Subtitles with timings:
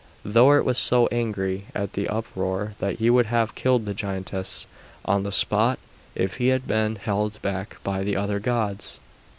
[0.27, 4.65] Thor was so angry at the uproar that he would have killed the giantess
[5.05, 5.77] on the spot
[6.15, 8.99] if he had not been held back by the other gods.